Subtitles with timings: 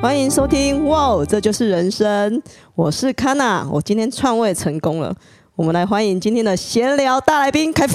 [0.00, 2.42] 欢迎收听，哇，这就是人生。
[2.74, 5.14] 我是康娜，我今天篡位成功了。
[5.54, 7.94] 我们来欢迎今天的闲聊大来宾凯富。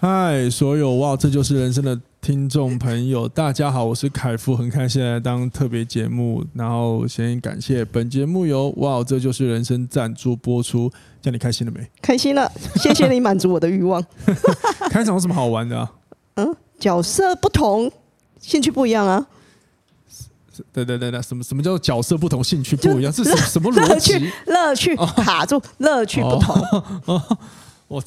[0.00, 6.44] 嗨，所有哇，这就是人生的听众朋友，大家好，我是凯富，很开心来当特别节目。
[6.52, 10.90] 然后先感谢本节目由哇，这就是人生赞助播出。
[11.22, 11.88] 这样你开心了没？
[12.02, 14.04] 开心了，谢谢你满足我的欲望。
[14.90, 15.92] 开场有什么好玩的啊？
[16.34, 17.88] 嗯，角色不同，
[18.40, 19.24] 兴趣不一样啊。
[20.72, 23.12] 对对对对，什么什么叫角色不同，兴趣不一样？
[23.12, 24.30] 是什么什么逻辑？
[24.46, 26.60] 乐趣卡住，乐趣不同。
[27.88, 28.02] 我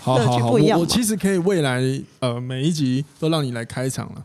[0.00, 1.82] 好好好，我我其实可以未来
[2.20, 4.24] 呃每一集都让你来开场了。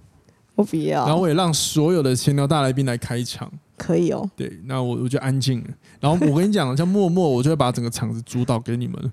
[0.56, 1.06] 我不要。
[1.06, 3.52] 然后我也让所有的闲聊大来宾来开场。
[3.78, 4.30] 可以哦。
[4.36, 5.68] 对，那我我就安静了。
[6.00, 9.12] 然后我跟你讲，像默默，我就会把整个场子主导给你们。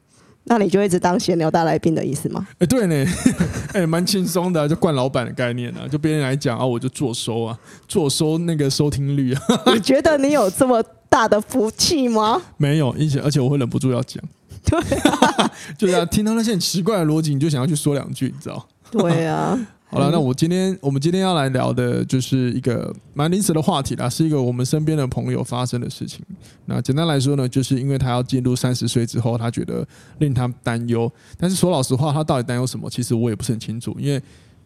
[0.49, 2.47] 那你就一直当闲聊大来宾的意思吗？
[2.59, 3.11] 哎，对呢，
[3.75, 9.43] 哎，蛮轻松的，就惯老板的概念啊，就别人来讲啊，我就坐收啊，坐收那个收听率啊。
[9.75, 12.41] 你觉得你有这么大的福气吗？
[12.57, 14.23] 没有，而且而且我会忍不住要讲。
[14.65, 18.67] 对啊，就是啊，听到那些很奇怪的逻辑，你就想要去说两句，你知道？
[18.91, 19.59] 对啊。
[19.91, 26.23] 好了，那我今天我们今天要来聊的就是一个蛮临时的话题啦，是一个我们身边的朋友发生的事情。
[26.67, 29.87] 那简单来说呢，就是因为他要进入三十岁之后，他觉得
[30.19, 31.11] 令他担忧。
[31.39, 32.91] 但是说老实话，他到底担忧什么？
[32.91, 33.97] 其实我也不是很清楚。
[33.99, 34.23] 因为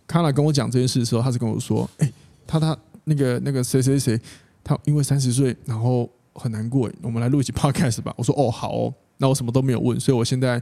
[0.08, 2.12] 康娜跟我讲这件事的时候，他是跟我说：“哎，
[2.44, 4.20] 他他那个那个谁谁谁，
[4.64, 6.90] 他因为三十岁，然后很难过。
[7.00, 10.60] 我们来录一集 podcast 吧。”我说：“哦，好哦。”那我什么都没有问，所以我现在。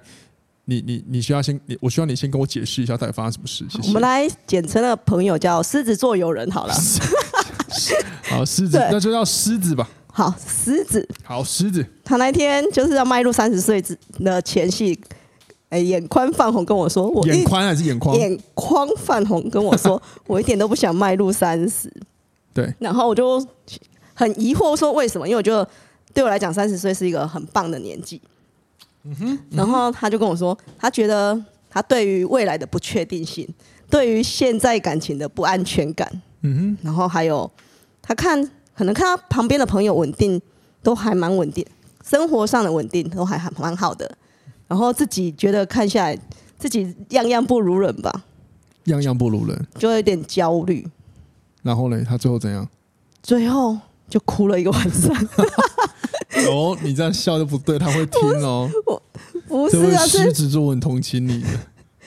[0.70, 3.66] 你你你需要先，你我需要你先跟我解释一下到底发生什么事。
[3.68, 3.88] 谢谢。
[3.88, 6.74] 我们来简称那个朋友叫狮子座友人好了。
[8.30, 9.88] 好，狮子，那就叫狮子吧。
[10.12, 11.08] 好，狮子。
[11.24, 11.84] 好，狮子。
[12.04, 14.96] 他那天就是要迈入三十岁之的前夕，
[15.70, 18.16] 哎，眼宽泛红跟我说，我眼宽还是眼眶？
[18.16, 21.92] 眼眶泛红跟我说， 我一点都不想迈入三十。
[22.54, 22.72] 对。
[22.78, 23.44] 然后我就
[24.14, 25.26] 很疑惑说为什么？
[25.26, 25.68] 因为我觉得
[26.14, 28.22] 对我来讲，三十岁是一个很棒的年纪。
[29.04, 31.38] 嗯哼，然后他就跟我说，他觉得
[31.68, 33.48] 他对于未来的不确定性，
[33.88, 37.50] 对于现在感情的不安全感，嗯哼，然后还有
[38.02, 38.42] 他看
[38.74, 40.40] 可能看他旁边的朋友稳定，
[40.82, 41.64] 都还蛮稳定，
[42.04, 44.10] 生活上的稳定都还还蛮好的，
[44.68, 46.18] 然后自己觉得看下来
[46.58, 48.24] 自己样样不如人吧，
[48.84, 50.86] 样样不如人，就有点焦虑。
[51.62, 52.68] 然后呢，他最后怎样？
[53.22, 53.78] 最后
[54.08, 55.14] 就哭了一个晚上。
[56.48, 58.70] 哦，你这样笑就不对，他会听哦。
[59.48, 61.48] 我不是啊，狮子座很同情你的。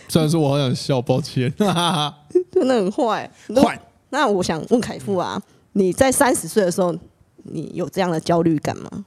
[0.08, 1.54] 虽然说我好想笑，抱歉。
[2.52, 3.82] 真的很坏，坏。
[4.10, 5.42] 那我想问凯富啊，
[5.74, 6.96] 你在三十岁的时候，
[7.44, 9.06] 你有这样的焦虑感吗？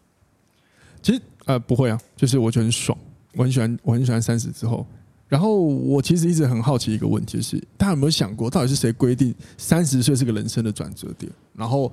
[1.03, 2.97] 其实呃不会啊，就是我觉得很爽，
[3.35, 4.87] 我很喜欢，我很喜欢三十之后。
[5.29, 11.31] 然后我其实一直很好奇一个问题，就是大家有没有想过，到底是谁规定三十岁是个人生的转折点？
[11.55, 11.91] 然后。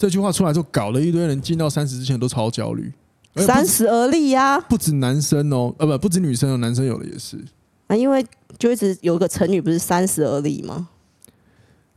[0.00, 2.90] 这句话出来之后，搞了一堆人进到三十之前都超焦虑。
[3.36, 7.36] 三十而立呀，不止男生哦，呃不，不止女生哦，男生有的也是。
[7.86, 8.24] 啊，因为
[8.58, 10.88] 就一直有一个成语，不是三十而立吗？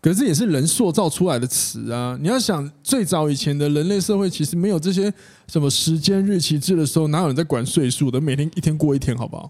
[0.02, 2.18] 可是也是人塑造出来的词啊！
[2.22, 5.12] 你要想，最早以前的人类社会其实没有这些
[5.48, 8.20] 什么时间日期制的时候，哪有人在管岁数的？
[8.20, 9.50] 每天一天过一天，好不好？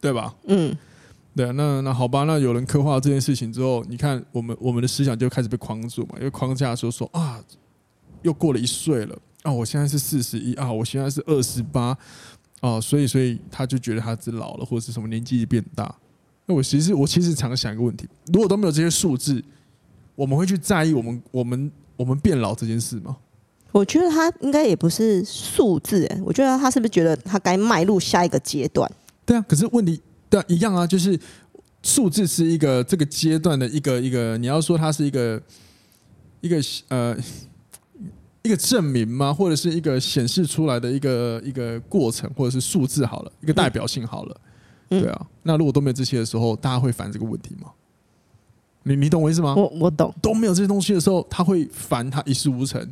[0.00, 0.32] 对吧？
[0.46, 0.78] 嗯。
[1.38, 7.40] 对啊，那那好吧，那有人刻画这件事情之后，你看我们我们的思想就开始被框住嘛，因为框架说说啊，
[8.22, 11.96] 又过了一岁了啊，我现在是四十一啊，我现在是二十八
[12.58, 15.94] 啊，所以所以他就觉得他是老了，或者是什么年纪变大。
[16.46, 19.40] 那我其实我其实常想一个问题，如果都没有这些数字，
[20.16, 23.16] 我们会去在意我们我们我们变老这件事吗？
[23.70, 28.90] 我觉得他应该也不是数字，哎，我觉得他是不是觉得他该迈入下一个阶段？
[29.24, 30.02] 对啊，可是问题。
[30.30, 31.18] 对，一样啊，就是
[31.82, 35.40] 数字是一个这个阶段的一个一个，你要说它是一个
[36.40, 37.16] 一个呃
[38.42, 39.32] 一个证明吗？
[39.32, 44.40] 或者是一个显示出来的一个一个过程，或者是数字好了，一个代表性好了，
[44.88, 45.26] 对啊。
[45.42, 47.70] 那如果都没有这些的时候，大家会烦这个问题吗？
[48.84, 49.54] 你你懂我意思吗？
[49.54, 50.14] 我我懂。
[50.22, 52.86] 都没有这些东西的时候，他会烦，他一事无成，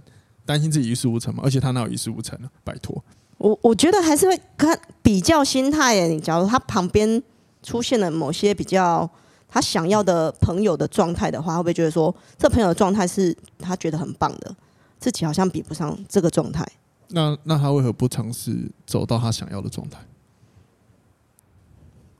[0.44, 1.43] 担心自己一事无成吗？
[1.44, 2.49] 而且他哪有一事无成呢？
[2.65, 3.03] 拜托。
[3.38, 6.06] 我我觉得还是会看比较心态耶。
[6.06, 7.23] 你假如他旁边
[7.62, 9.09] 出现了某些比较
[9.49, 14.55] 他想要的朋友的状态的话，会不会觉得说这朋友的状态是他觉得很棒的？
[14.99, 16.67] 自己好像比不上这个状态。
[17.09, 19.99] 那那他为何不尝试走到他想要的状态？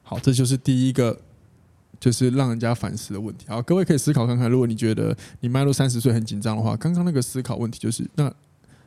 [0.03, 1.19] 好，这就是第一个，
[1.99, 3.47] 就是让人家反思的问题。
[3.49, 8.33] 好，各位可以思考看看，如果你觉得你迈入三十岁很紧张的话，刚刚那个思考问题就是，那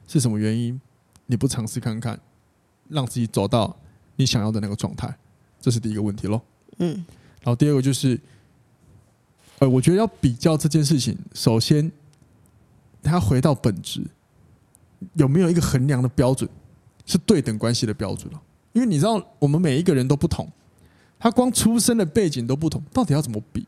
[0.07, 0.79] 是什么原因
[1.31, 2.19] 你不尝试看看，
[2.87, 3.77] 让自己走到
[4.15, 5.15] 你想要的那个状态？
[5.61, 6.41] 这是第一个问题喽。
[6.79, 6.95] 嗯，
[7.41, 8.19] 然后第二个就是，
[9.59, 11.91] 呃，我觉得要比较这件事情，首先
[13.03, 14.01] 他回到本质，
[15.13, 16.49] 有没有一个衡量的标准，
[17.05, 18.27] 是对等关系的标准？
[18.73, 20.51] 因为你知道，我们每一个人都不同，
[21.19, 23.67] 他光出生的背景都不同，到底要怎么比？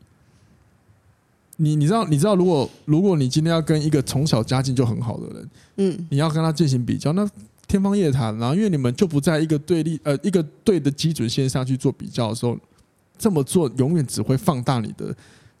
[1.58, 7.28] 你你知道，你知道，如果如果你今天要跟一个从小家境就很好的人，嗯，你要跟他进行比较，那
[7.66, 8.36] 天方夜谭。
[8.38, 12.58] 然后，因为你们就不在一个对立呃一个对的基准线上去做比较的时候。
[13.18, 15.14] 这么做永远只会放大你的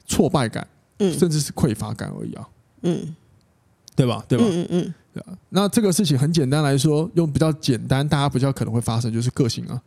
[0.04, 0.66] 挫败感，
[0.98, 2.48] 嗯，甚至是匮乏感而已啊，
[2.80, 3.14] 嗯，
[3.94, 4.24] 对吧？
[4.26, 4.44] 对吧？
[4.48, 4.94] 嗯嗯。
[5.48, 9.80] 那这个事情很简单来说，用比较简单，大家比较可能会发生，就是个性啊。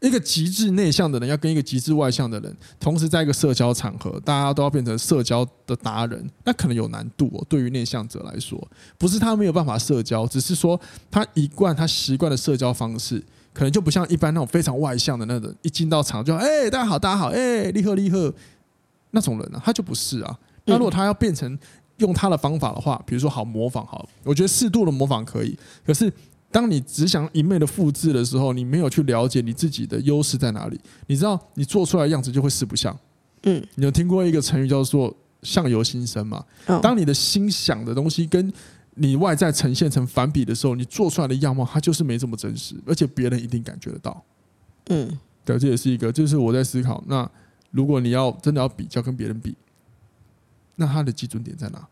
[0.00, 7.44] 一个极致内向的人要跟一个极致外向的人，同时在一个社交场合，大家都要变成社交的达人，那可能有难度哦。
[7.48, 8.60] 对于内向者来说，
[8.98, 10.80] 不是他没有办法社交，只是说
[11.10, 13.22] 他一贯他习惯的社交方式。
[13.52, 18.32] 可能就不像一般那种非常外向的那种，一进到场就哎、欸，大家好，大家好，哎、欸，立贺立贺
[19.10, 20.38] 那种人呢、啊，他就不是啊。
[20.66, 21.58] 那如果他要变成
[21.96, 25.58] 用他的方法的话，比如说好模仿，好，我觉得适度的模仿可以。
[25.84, 26.10] 可是
[26.52, 32.98] 当你只想一昧的复制的时候，你没有去了解你自己的优势在哪里，你知道你做出来的样子就会四不像。
[33.44, 36.44] 嗯，你有听过一个成语叫做“相由心生”嘛？
[36.82, 38.52] 当你的心想的东西跟
[38.96, 44.22] 你外在呈现成反比的时候，你做出来的样貌，它就是没这么真实，而且别人一定感觉得到。
[44.88, 47.02] 嗯，对，这也是一个，就是我在思考。
[47.06, 47.30] 那
[47.70, 49.56] 如果你要真的要比较跟别人比，
[50.74, 51.86] 那他的基准点在哪？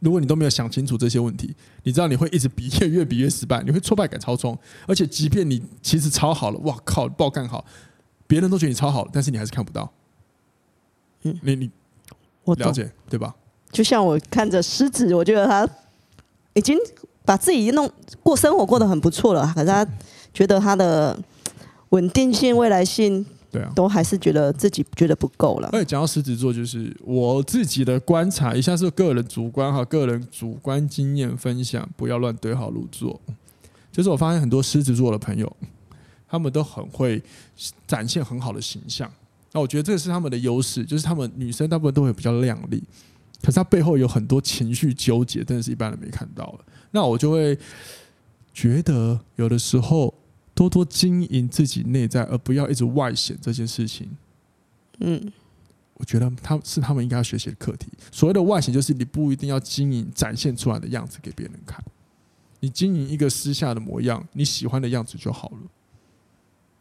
[0.00, 4.56] 如果你都没有想清楚这些问题，你知道你会一直比，越越比越失败，你会挫败感超重。
[4.86, 7.64] 而且，即便你其实超好了，哇靠，爆干好，
[8.26, 9.90] 别人都觉得你超好了，但是你还是看不到。
[11.22, 11.70] 嗯，你你
[12.44, 13.34] 我了解对吧？
[13.72, 15.68] 就像我看着狮子，我觉得他
[16.54, 16.78] 已经
[17.24, 17.90] 把自己弄
[18.22, 19.86] 过生活过得很不错了，可是他
[20.32, 21.18] 觉得他的
[21.90, 25.68] 稳定性、未来性，对啊，都还是觉得自己觉得不够了。
[25.72, 33.20] 而且讲到狮子座，就是我自己的观察，一下是个人主观哈，个人主观经验分享，不要乱对号入座。
[33.90, 35.50] 就是我发现很多狮子座的朋友，
[36.28, 37.22] 他们都很会
[37.86, 39.10] 展现很好的形象，
[39.52, 42.82] 那我觉得这是他们的优势，就是他们女生大部分都会比较靓丽。
[43.40, 46.60] 可是他背后有很多情绪纠结，真的是一般人没看到了。
[46.90, 47.56] 那我就会
[48.52, 50.12] 觉得，有的时候
[50.58, 54.10] 多多经营自己内在，而不要一直外显这件事情。
[54.98, 55.32] 嗯，
[55.94, 57.86] 我觉得他是他们应该要学习的课题。
[58.10, 61.80] 所谓的外显，就是你不一定要经营展现出来的样子给别人看，
[62.58, 65.58] 你经营一个私下的模样，你喜欢的样子就好了。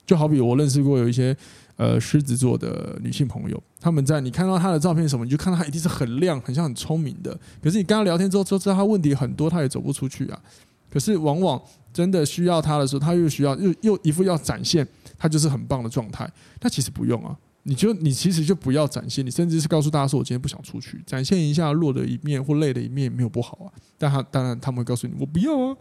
[0.08, 1.38] 就好比我认识过有一些。
[1.76, 7.40] 呃，狮子座的女性朋友，他们在你看到她的照片什么，你就看到她一定是很亮、很像很聪明的。
[7.62, 10.42] 可是你跟她聊天之后，就知道她问题很多，她也走不出去啊。
[10.90, 11.62] 可是往往
[11.98, 16.32] 真的需要他的时候，他又需要又又一副要展现他就是很棒的状态。
[16.62, 23.68] 那其实不用啊，你就你其实就不要展现，你甚至是告诉大家说，我今天不想出去，展现一下弱的一面或累的一面也没有不好啊。
[23.98, 25.76] 但他当然他们会告诉你，我不要啊，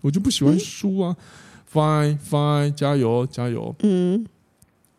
[0.00, 1.14] 我就不喜欢输啊。
[1.70, 4.26] Fine fine，加油加油，嗯。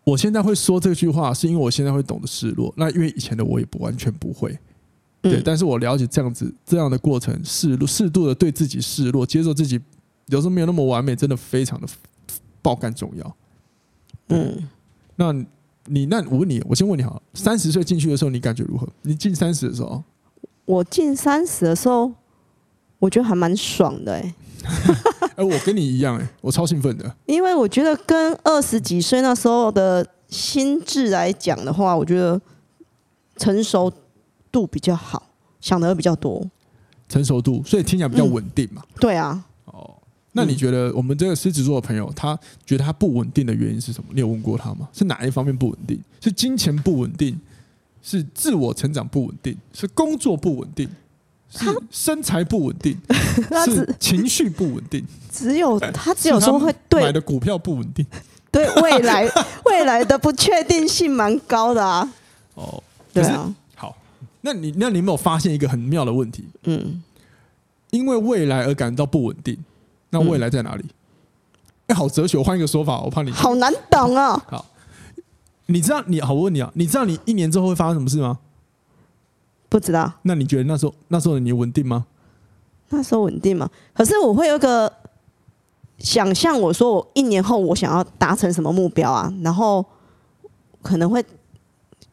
[0.05, 2.73] 我现在会说这句话，是因为我现在会懂得示弱。
[2.77, 4.57] 那因为以前的我也不完全不会，
[5.21, 9.79] 对，但是我了解这样子这样的过程，适适度的对自己示弱，接受自己
[10.29, 11.87] 有时候没有那么完美，真的非常的
[12.61, 13.35] 爆干重要。
[14.29, 14.67] 嗯，
[15.15, 15.33] 那
[15.85, 18.87] 你那我问你，我先问你好，三十岁进去的时候，你感觉如何？
[19.01, 20.03] 你进三十的时候，
[20.65, 22.11] 我进三十的时候，
[22.99, 24.35] 我觉得还蛮爽的哎、欸。
[25.37, 27.15] 哎，我跟你一样，哎，我超兴奋的。
[27.25, 32.39] 因为我觉得跟二十几岁那时候的心智来讲的话，我觉得
[33.37, 33.91] 成熟
[34.51, 36.45] 度比较好，想的会比较多。
[37.07, 38.83] 成熟度，所以听起来比较稳定嘛。
[38.85, 39.45] 嗯，对啊。
[40.29, 44.09] 哦，那你觉得我们这个狮子座的朋友，他觉得他不稳定的原因是什么？
[44.13, 44.87] 你有问过他吗？
[44.93, 45.99] 是哪一方面不稳定？
[46.21, 47.39] 是金钱不稳定？
[48.01, 49.57] 是自我成长不稳定？
[49.73, 50.89] 是工作不稳定？
[51.51, 52.95] 是身材不稳定，
[53.65, 55.03] 是情绪不稳定。
[55.31, 58.05] 只有他只有说会对买的股票不稳定，
[58.51, 59.27] 对未来
[59.65, 62.07] 未来的不确定性蛮高的啊。
[62.53, 63.51] 哦，对啊。
[63.73, 63.97] 好，
[64.41, 66.45] 那你那你有没有发现一个很妙的问题？
[66.65, 67.01] 嗯，
[67.89, 69.57] 因为未来而感到不稳定，
[70.09, 70.85] 那未来在哪里？
[71.87, 74.43] 哎，好哲学，我换一个说法，我怕你好难懂啊。
[74.47, 74.65] 好，
[75.67, 78.39] 你知道你好，我问你啊，你知道你一年之后会发生什么事吗？
[79.69, 80.11] 不知道。
[80.23, 82.05] 那你觉得那时候那时候的你稳定吗？
[82.89, 83.69] 那时候稳定吗？
[83.93, 84.91] 可是我会有一个
[85.99, 89.33] 想象，我说我一年后我想要达成什么目标啊？
[89.41, 89.85] 然后
[90.81, 91.23] 可能会。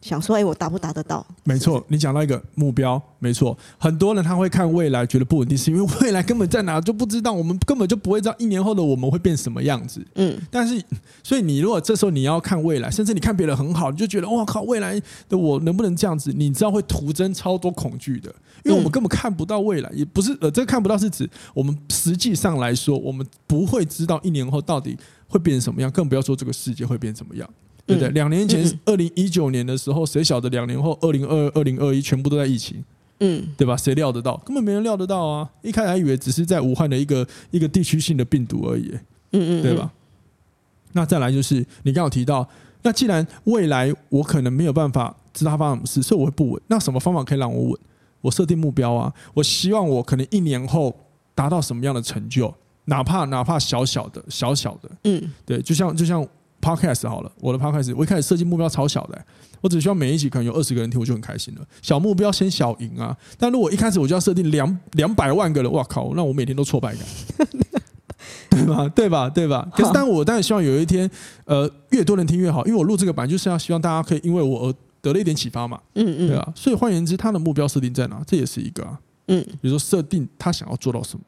[0.00, 1.26] 想说，哎，我达不达得到？
[1.43, 3.57] 没错，你讲到一个目标，没错。
[3.79, 10.05] 很多人他会看未来，觉得不稳定，是因为未来根本在哪就不知道，我们根本就不会知道一年后的我们会变什么样子。
[10.15, 10.81] 嗯，但是，
[11.25, 16.33] 所以你如果这时候你要看未来，甚至你看别人很好，你就觉得哇靠，未来的我能不能这样子？
[16.33, 18.33] 你知道会徒增超多恐惧的，
[18.65, 27.49] 因为我们根本看不到未来，也不是呃，这个看不到是指我们实际上来说，我们不会知道一年后到底会变成什么样，更不要说这个世界会变成怎么样。
[27.87, 28.11] 对不对？
[28.11, 32.83] 两年前，二零一九年的时候，谁晓得两年后，二零二二、二零二一全部都在疫情，
[33.21, 33.76] 嗯，对吧？
[33.76, 34.37] 谁料得到？
[34.38, 35.49] 根本没人料得到啊！
[35.62, 38.90] 一开始还以为只是在武汉的一个一个地区性的病毒而已，
[39.31, 39.93] 嗯嗯，对吧？
[40.93, 42.49] 那再来就是你刚刚有提到，
[42.83, 46.61] 那既然未来我可能没有办法知道它发生什么事，所以我会不稳。
[46.66, 47.78] 那什么方法可以让我稳？
[48.21, 49.12] 我设定目标啊！
[49.33, 50.93] 我希望我可能一年后
[51.37, 52.52] 达到什么样的成就，
[52.87, 56.26] 哪怕哪怕小小的、小小的，嗯，对，就像就像。
[56.67, 59.25] Podcast 好了，我的 Podcast 我一开始设计目标超小的、欸，
[59.61, 61.61] 我只需要每一集可能有二十个人听，我就很开心了。
[61.81, 63.17] 小目标先小赢啊！
[63.39, 66.13] 但如果一开始我就要设定两两百万个人，哇靠！
[66.17, 67.07] 那我每天都挫败感，
[68.51, 68.89] 对吧？
[68.89, 69.31] 对吧？
[69.31, 69.69] 对吧？
[69.77, 71.09] 可是，但我当然希望有一天，
[71.45, 76.53] 呃，越多人听越好，因为我录这个版就是要希望大家可以因为我而得了一点启发嘛，嗯嗯，对啊。
[76.57, 78.21] 所以换言之，他的目标设定在哪？
[78.27, 81.25] 这也是一个啊，嗯，比如说设定他想要做到什么，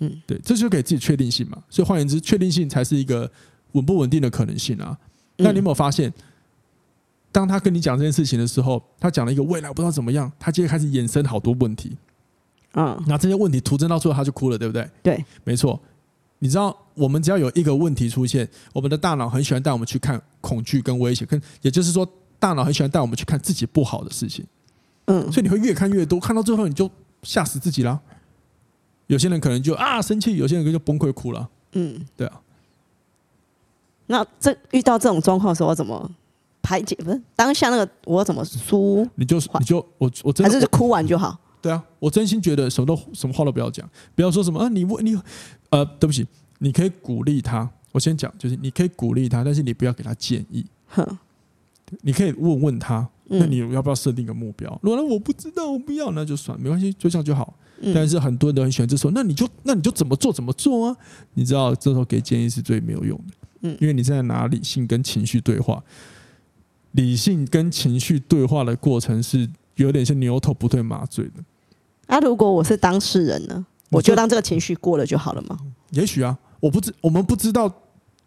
[0.00, 1.58] 嗯，对，这就给自己确定性嘛。
[1.70, 3.30] 所以换言之，确定性才是一个。
[3.72, 4.96] 稳不稳定的可能性啊？
[5.36, 6.12] 那你有没有发现，
[7.30, 11.96] 当他跟你讲这件事情的时候，他讲了一个未来不知道怎么样，他接着开始衍生好多问题。
[12.72, 14.88] 嗯，那这些问题徒增到最后，他就哭了，对不对？
[15.02, 15.80] 对，没错。
[16.38, 22.06] 你知道，我们只要有一个问题出现，我们的大脑很喜欢带我们去看恐惧跟威胁，跟也就是说，
[22.38, 24.44] 大脑很喜欢带我们去看自己不好的事情。
[25.06, 26.90] 嗯，所以你会越看越多，看到最后你就
[27.22, 27.98] 吓死自己了。
[29.06, 31.48] 有些人可能就啊生气，有些人就崩溃哭了。
[31.72, 32.40] 嗯，对啊。
[34.06, 36.10] 那这遇到这种状况的时候，我怎么
[36.62, 36.94] 排解？
[36.96, 39.06] 不是当下那个我怎么输？
[39.14, 41.38] 你就你就我我真的还是哭完就好。
[41.60, 45.18] 对啊，我真心觉得什么都什么话都不要讲，不要说什么啊，你问你
[45.70, 46.24] 呃，对不起，
[46.58, 47.68] 你可以鼓励他。
[47.92, 50.64] 我先讲，就是你可以鼓励他，但是你不要给他建议。
[50.88, 51.04] 哼，
[52.02, 54.78] 你可以问问他，那你要不要设定一个目标？
[54.82, 57.54] 如果我不知道，我不要，那就算，没关系，就这样就好。
[57.94, 60.96] 但是很多人都很喜欢这时候，那你就那你就怎么做怎么做啊？
[61.34, 63.45] 你知道这时候给建议是最没有用的。
[63.60, 65.82] 嗯，因为你在拿理性跟情绪对话，
[66.92, 71.44] 理性跟情绪对话的过程是有点像牛头不对马嘴的。
[72.08, 73.66] 那、啊、如果我是当事人呢？
[73.90, 75.58] 我就当这个情绪过了就好了吗？
[75.90, 77.72] 也许啊，我不知我们不知道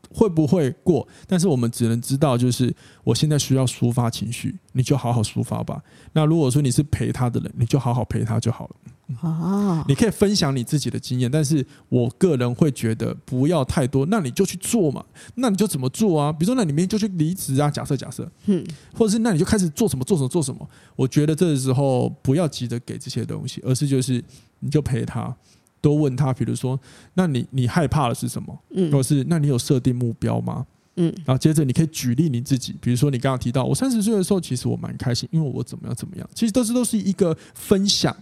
[0.09, 5.83] 会不会过，但是我们只能知道，就是我现在需要抒发情绪，你就好好抒发吧。
[6.13, 8.75] 那如果说你是陪他的人，你就好好陪他就好了。
[9.21, 14.05] 啊，你可以分享你自己的经验，但是我个人会觉得不要太多。
[14.05, 15.03] 那你就去做嘛，
[15.35, 16.31] 那你就怎么做啊？
[16.31, 17.69] 比如说，那你明天就去离职啊？
[17.71, 18.63] 假设假设，嗯，
[18.93, 20.67] 或者是那你就开始做什么做什么做什么？
[20.95, 24.23] 我觉得这个时候不要急着给这些东西，而是就是
[24.59, 25.35] 你就陪他，
[25.81, 26.79] 多问他，比如说，
[27.15, 28.57] 那你你害怕的是什么？
[28.75, 30.65] 嗯，或是那你有设定目标吗？
[30.97, 38.15] 嗯，然后接着你可以举例你自己，比如说你刚刚提到我三十岁的时候，其实我蛮开心，因为我怎么样怎么样，其实都是都是一个分享。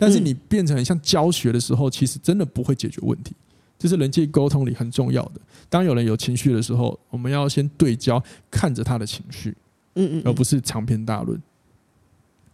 [0.00, 3.34] 但是你变成很像教学的时候，其实真的不会解决问题。
[3.78, 5.32] 这是人际沟通里很重要的。
[5.68, 9.54] 当有人有情绪的时候，我们要先对焦，看着他的情绪，
[9.96, 11.38] 嗯嗯，而不是长篇大论。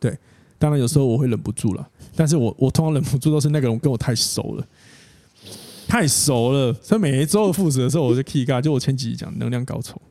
[0.01, 0.19] 对，
[0.59, 4.67] 当然有时候我会忍不住了，但是我我通常忍不住都是那个人跟我太熟了，
[5.87, 6.75] 太熟了。
[6.83, 10.03] 所以每一周的负责的时候，我就 key 嘎，就我前几集讲能量高潮。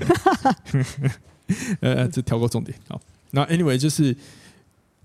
[1.78, 2.76] 呃，这跳过重点。
[2.88, 4.16] 好，那 anyway 就是。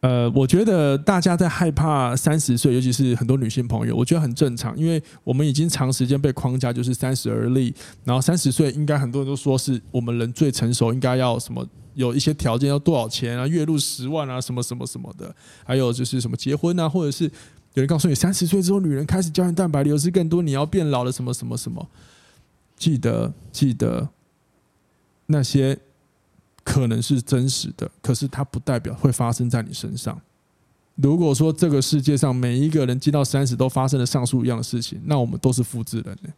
[0.02, 7.74] 呃，我觉得大家在害怕三十岁，尤其是很多女性朋友，我觉得很正常，因为我们已经长时间被框架，就是三十而立，
[8.04, 15.36] 然后三十岁应该很多人都说是我们人最成熟，应该要什么有一些条件，要多少钱啊，月入十万啊，什么什么什么的，
[15.66, 21.90] 还有就是什么结婚啊，或者是有人告诉你三十岁之后女人开始胶原蛋白流失更多，你要变老了，什么什么什么，
[22.78, 24.10] 记得记得
[25.26, 25.80] 那些。
[26.78, 30.22] 可能是真实的，可是它不代表会发生在你身上。
[30.94, 36.30] 如果说这个世界上每一个人进到三十都发生了上述一样的事情，那我们都是复制人呢，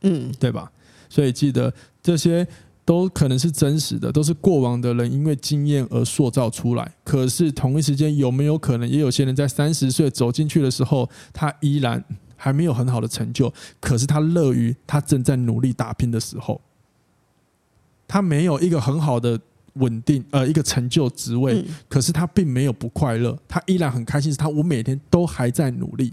[0.00, 0.72] 嗯，对吧？
[1.08, 2.44] 所以记得这些
[2.84, 6.92] 都可能是真实的，都是过往的人因为经验而塑造出来。
[7.04, 16.60] 可是同一时间有没有可能，也有些人在三十岁走进去的时候，他依然还没有很好的成就，可是他乐于他正在努力打拼的时候。
[18.06, 19.38] 他没有一个很好的
[19.74, 24.30] 稳定呃一个成就职位，可是他并没有不快乐，他依然很开心。
[24.30, 26.12] 是他我每天都还在努力，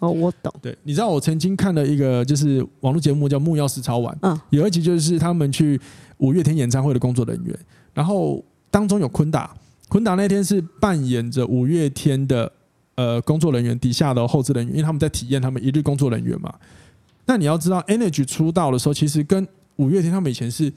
[0.00, 0.52] 哦，我懂。
[0.60, 5.80] 对，你知道我曾经看了一个就是网络节目叫《木曜时超玩》，嗯，有一集就是他们去
[6.18, 7.56] 五月天演唱会的工作人员，
[7.94, 9.54] 然后当中有坤达，
[9.88, 12.50] 坤达那天是扮演着五月天的
[12.96, 16.52] 呃工作人员底下的后制人员，因为他们在体验他们一日工作人员嘛。
[17.26, 19.46] 那你要知道，Energy 出道的时候，其实跟
[19.78, 20.72] 五月天他们以前是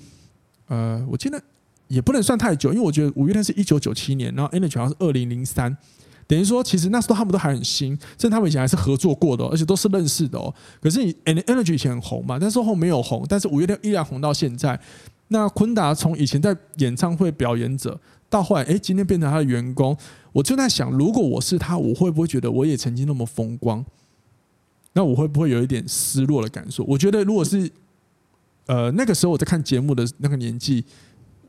[0.67, 1.39] 呃，我记得
[1.87, 5.77] 也不能算太久，因为我觉得五月天是一九九七年，然后 Energy 好像是二零零三。
[6.27, 10.53] 等于说，其实那时候他们都还很新，甚至他们以前还是合作过的，而且都是认识的哦。
[10.79, 14.79] 可是你 Energy 以前很红嘛，但是后没有红，但是五月天依然红到现在。
[15.27, 19.97] 那坤达从以前在演唱会表演者，到后来哎，今天变成他的员工，
[20.31, 23.83] 我就在想，如果我是他，我会不会觉得我也曾经那么风光？
[24.93, 26.83] 那我会不会有一点失落的感受？
[26.85, 27.69] 我觉得如果是
[28.67, 30.85] 呃那个时候我在看节目的那个年纪，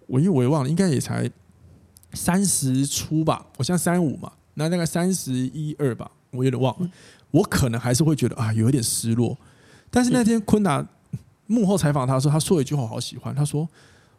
[0.07, 1.31] 我因为我也忘了，应该也才
[2.12, 4.33] 三十出吧，我现在三五嘛。
[4.54, 6.90] 那大概三十一二吧，我有点忘了。
[7.31, 9.37] 我可能还是会觉得啊，有一点失落。
[9.90, 10.87] 但是那天坤达
[11.47, 13.35] 幕后采访他说，他说一句话我好喜欢。
[13.35, 13.66] 他说：“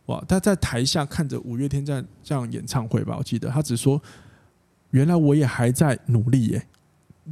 [0.08, 4.02] 哇，他在台下看着五月天在这样演唱会吧，我记得他只说，
[4.90, 6.66] 原来我也还在努力耶。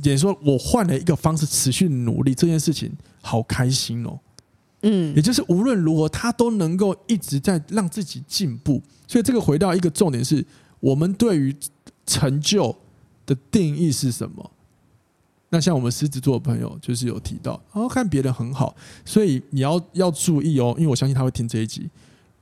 [0.03, 4.19] 也说我换了一个方式持续努力，这件事情好开心哦。
[4.81, 8.81] 嗯，也就是无论如何，他都能够一直在让自己进步。
[9.07, 10.45] 所以这个回到一个重点是，
[10.79, 11.55] 我们对于
[12.05, 12.75] 成就。
[13.23, 14.51] 的定义是什么？
[15.49, 21.87] 那像我们狮子座的朋友，就是有提到，哦，看别人很好，所以你要要注意哦，因为我相信他会听这一集。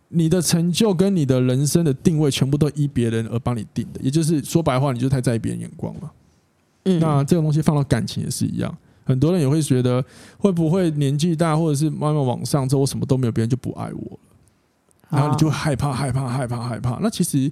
[0.07, 6.11] 你的成就跟你的人生的定位，全部都依别人而帮你定的，也就是说白话，你就太在意别人眼光了。
[6.85, 8.75] 嗯，那这个东西放到感情也是一样，
[9.09, 10.01] 很多人也会觉得，
[10.37, 14.19] 会不会年纪大，或者是慢慢往上之后，我什么都没有，别人就不爱我了，
[15.09, 16.99] 然后你就害怕，害怕，害怕，害怕。
[17.01, 17.51] 那其实。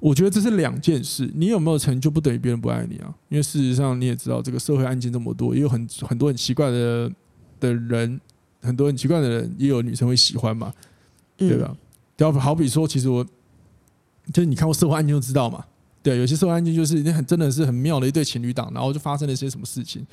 [0.00, 3.12] 我觉得这是两件事，你有没有成就不等于别人不爱你啊？
[3.28, 7.10] 因为事实上你也知道，这个社会案件这么多，也有很很多很奇怪的
[7.58, 8.20] 的人，
[8.62, 10.72] 很多很奇怪的人，也有女生会喜欢嘛，
[11.36, 11.76] 对吧？
[12.16, 13.26] 就好比说，其实我
[14.32, 15.64] 就是你看过社会案件就知道嘛，
[16.02, 20.06] 对，有些社会案件就是你很真的是很妙的一对情侣档，然后就发生了一些什么事情，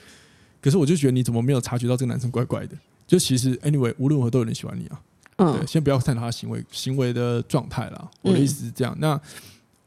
[0.62, 2.76] 可是我就觉得你怎么没有察觉到这个男生怪怪的？
[3.08, 5.02] 就其实 anyway，无论如何都有人喜欢你啊。
[5.38, 8.12] 对，先不要探讨他行为行为的状态了。
[8.22, 9.20] 我的意思是这样，那。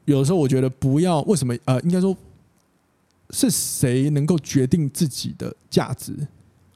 [0.05, 1.55] 有的时候我觉得不要，为什么？
[1.67, 2.17] 呃，应该说
[3.29, 6.15] 是谁能够决定自己的价值？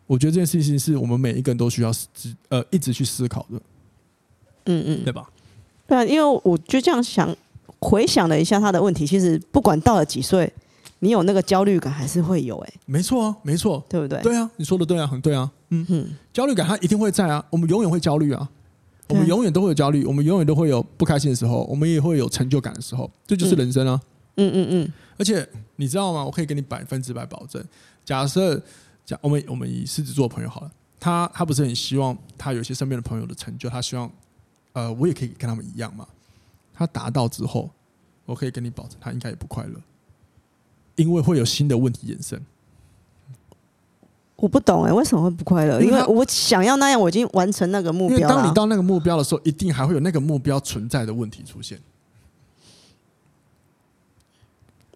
[0.06, 2.06] 我觉得这件事情是我们每一个人都需要思
[2.50, 3.58] 呃一直去思考的。
[4.66, 5.30] 嗯嗯，对吧？
[5.87, 7.35] 对啊，因为我就这样想，
[7.83, 10.51] 回想了一下他的问题，其实不管到了几岁，
[11.01, 12.57] 你有那个焦虑感还是会有。
[12.59, 14.23] 哎，没错啊，没错，对不对？
[14.23, 15.51] 对啊，你说的对啊，很对啊。
[15.71, 18.49] 嗯哼，焦虑感它一定会在啊，我们永远会焦虑啊。
[19.09, 24.01] 我们永远都会有焦虑，我们永远都会有不开心的时候，我们也会有成就感的时候，这就是人生啊。
[24.37, 24.92] 嗯嗯嗯。
[25.18, 26.25] 而且你知道吗？
[26.25, 27.62] 我可以给你百分之百保证。
[28.05, 28.62] 假设，
[29.05, 34.11] 假我们我们以狮子座朋友好了，他他不是很希望他有些身边的朋友的成就，他希望
[34.73, 36.07] 呃我也可以跟他们一样嘛。
[36.74, 37.70] 他达到之后，
[38.24, 39.80] 我可以跟你保证，他应该也不快乐，
[40.96, 42.40] 因为会有新的问题衍生。
[44.37, 45.80] 我不懂哎、欸，为什么会不快乐？
[45.80, 48.35] 因为我想要那样，我已经完成那个目标了。
[48.35, 51.80] 当你到那个目标的时候，一定还会有那个目标存在的问题出现。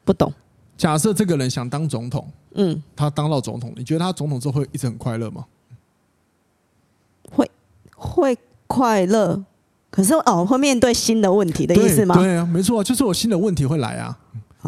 [0.05, 0.33] 不懂。
[0.77, 5.47] 假设这个人想当总统，嗯，他当到总统，你觉得他总统之后会一直很快乐吗？
[7.31, 7.51] 会，
[7.97, 8.37] 会
[8.67, 9.45] 快乐。
[9.91, 12.15] 可是哦，会面对新的问题的意思吗？
[12.17, 14.19] 对，对啊，没错，就是有新的问题会来啊。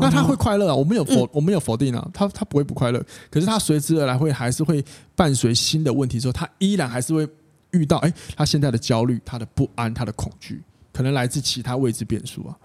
[0.00, 0.74] 那他会快乐啊？
[0.74, 2.08] 我没有否，我没有否定啊。
[2.14, 4.84] 他他不会不快乐，可是他随之而来会还是会
[5.16, 7.28] 伴随新的问题之后，他依然还是会
[7.72, 12.56] 遇到哎，他现在的焦虑、他的不安、他的恐惧，可能来自其他未知变数啊。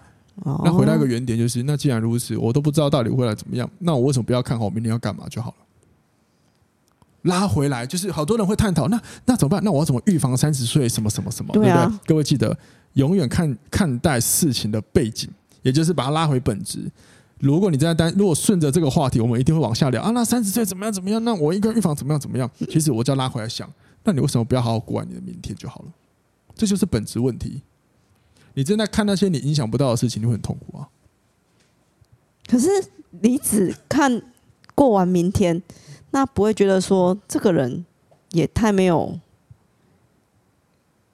[0.64, 5.63] 那回到一个原点，就是那既然如此，我都不知道到底未来怎么样，那我为什么不要看好我明天要干嘛就好了？
[7.24, 9.62] 拉回来，就是好多人会探讨，那那怎么办？
[9.62, 11.52] 那我要怎么预防三十岁什么什么什么？
[11.52, 11.98] 对不对？
[12.06, 12.56] 各位记得
[12.94, 15.28] 永远看看待事情的背景，
[15.62, 16.90] 也就是把它拉回本质。
[17.40, 20.10] 如果你在单，如果顺着这个话题，我们一定会往下聊啊。
[20.12, 20.92] 那三十岁怎么样？
[20.92, 21.22] 怎么样？
[21.24, 22.20] 那我应该预防怎么样？
[22.20, 22.50] 怎么样？
[22.70, 23.70] 其实我就要拉回来想，
[24.04, 25.92] 那你为什么不要好好过完你的明天就好了？
[26.54, 27.60] 这就是本质问题。
[28.54, 30.88] 你正在看那些你影响不到的事情，你会很痛苦啊。
[32.46, 32.68] 可是
[33.20, 34.22] 你只看
[34.74, 35.60] 过完明天，
[36.14, 37.84] 那不会觉得说这个人
[38.30, 39.18] 也太没有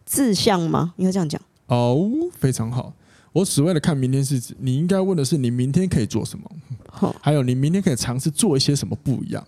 [0.04, 0.92] 志向吗？
[0.98, 1.40] 应该这样讲。
[1.68, 2.92] 哦，非常好。
[3.32, 9.42] 我只为了看明天是指，你应该问的是你明天可以做什么，还有你明天可以尝试做一些什么不一样。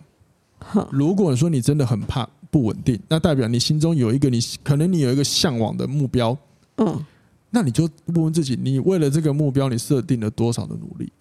[0.89, 6.35] 如果说你真的很怕不稳定，那代表你心中有一个你可能你有一个向往的目标，
[6.77, 7.05] 嗯，
[7.51, 11.11] 那你就问问自己，你为了这个目标你设定了多少的努力？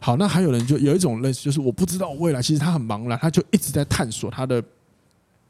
[0.00, 4.60] 好，那还有人就有一种类似，就是我不知道未来，其实他很茫然，他就一直在探索他的，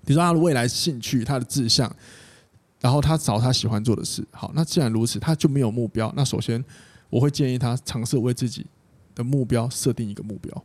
[0.05, 1.91] 比如说他的未来兴趣、他的志向，
[2.81, 4.27] 然后他找他喜欢做的事。
[4.33, 6.13] 好，那既然如此，他就没有目标。
[6.17, 6.63] 那首先，
[7.09, 8.67] 我会建议他尝试为自己
[9.15, 10.65] 的目标设定一个目标。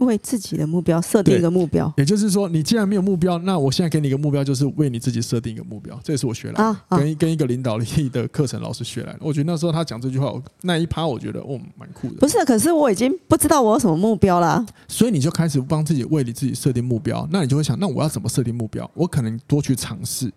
[0.00, 5.98] 为自己的目标设定一个目标，也就是说，你既然没有目标，那我现在给你一个目标，就是为你自己设定一个目标。
[6.02, 9.18] 这也是我学来的，啊啊、跟跟一个领导力的课程老师学来的。
[9.20, 10.32] 我觉得那时候他讲这句话，
[10.62, 12.16] 那一趴我觉得哦，蛮酷的。
[12.16, 17.26] 不是，可是我已经不知道我有什么目标了，所以你就开始帮自己为你自己设定目标。
[17.30, 18.90] 那你就会想，那我要怎么设定目标？
[18.94, 20.32] 我可能多去尝试，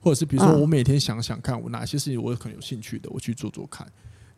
[0.00, 3.86] 或者是比如说，我每天想想看，我哪些事情我可能有兴趣的，我去做做看。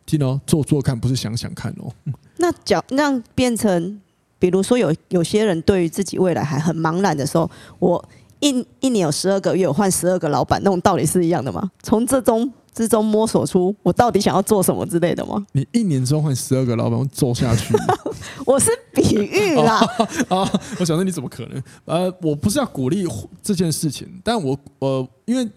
[0.05, 1.91] 听哦，做做看，不是想想看哦。
[2.37, 3.99] 那讲让变成。
[4.41, 8.03] 比如说有有些人对于自己未来还很茫然的时候，我
[8.39, 8.49] 一
[8.79, 11.69] 一年有十二个月，我换十二个老板，那种道理是一样的吗？
[11.83, 15.45] 从这中之中摸索出我到底想要做什么之类的吗？
[15.51, 17.75] 你一年之后换十二个老板，我走下去？
[18.43, 19.79] 我是比喻啦。
[20.29, 20.49] 啊，
[20.79, 21.63] 我想说你怎么可能？
[21.85, 23.07] 呃，我不是要鼓励
[23.43, 25.47] 这件事情，但我呃，因为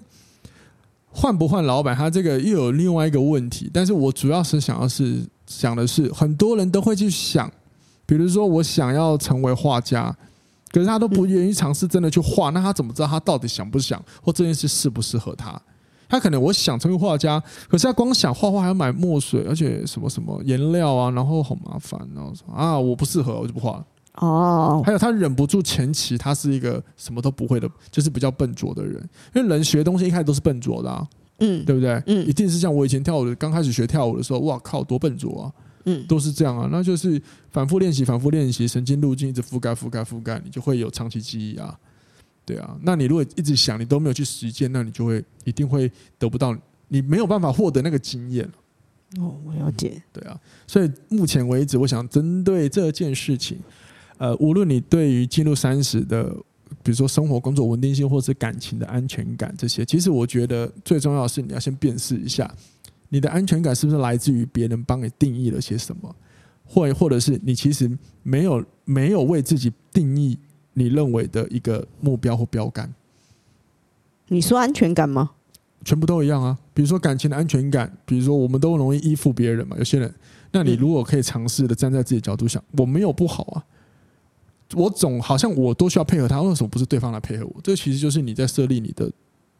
[1.08, 3.70] 换不换老板，他这个又有另外一个问题。
[3.72, 7.50] 但是我主要是想要是想的是，很多人都会去想。
[8.06, 10.14] 比如说，我想要成为画家，
[10.70, 15.60] 可是他都不愿意尝试真的去画，那他怎么知道他到底想不想，或这件事适不适合他？
[16.06, 23.86] 他可能我想成为画家，可是他光想画画还要买墨水，而且什么什么颜料啊，然后好麻烦，然后说啊，我不适合，我就不画了。
[24.16, 28.94] 哦，还有他忍不住前期他是一个什么都不会的，就是比较笨拙的人，
[29.34, 31.04] 因为人学东西一开始都是笨拙的啊，
[31.38, 32.00] 嗯，对不对？
[32.06, 35.50] 嗯，一定是像我以前跳舞的，刚开始学跳舞的时候，哇靠，多笨拙啊！
[35.84, 37.20] 嗯，都是这样啊，那就是
[37.50, 41.78] 反复练习，反复练习，神经路径一直覆盖、覆盖、覆盖，你就会有长期记忆啊。
[42.46, 46.54] 对啊，那你如果一直想，你都没有去实践，那你就会一定会得不到，
[46.88, 48.44] 你没有办法获得那个经验。
[49.18, 50.02] 哦，我了解。
[50.12, 53.58] 对啊，所以目前为止，我想针对这件事情，
[54.18, 56.34] 呃，无论你对于进入三十的，
[56.82, 62.52] 比如说生活、工作稳定性，或是感情的安全感这些，其实我觉得最重要的是你要先辨识一下。
[63.14, 66.12] 你的安全感是不是来自于别人帮你定义了些什么，
[66.64, 67.88] 或或者是你其实
[68.24, 70.36] 没有没有为自己定义
[70.72, 72.92] 你认为的一个目标或标杆？
[74.26, 75.30] 你说安全感吗？
[75.84, 76.58] 全部都一样啊。
[76.72, 79.76] 比如说感情的安全感，比如说我们都容易依附别人嘛。
[79.78, 80.12] 有些人，
[80.50, 83.64] 那你如果可以尝试的站在自己的角度想，我没有不好啊。
[84.74, 87.60] 我总好像我都需要配合他，为什么不是对方来配合我？
[87.62, 89.12] 这其实就是你在设立你的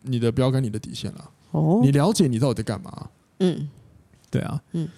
[0.03, 1.31] 你的标杆、你的底线了。
[1.53, 3.11] 哦，你了解你到底在干嘛？
[3.39, 3.69] 嗯，
[4.31, 4.89] 对啊，嗯，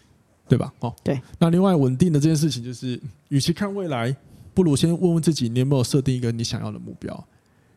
[0.49, 0.73] 对吧？
[0.81, 1.21] 哦，对。
[1.39, 4.15] 那另外稳定的这件事情，就是与其看未来，
[4.55, 7.27] 不如先问问自己，你有没有设定一个你想要的目标？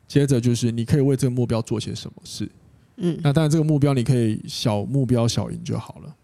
[0.08, 2.50] 接着就是你可以为这个目标做些什么事。
[2.98, 6.16] 嗯，那当然这个目标你可以小目标小赢就好了。